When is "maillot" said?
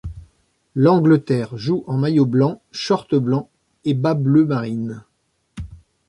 1.95-2.25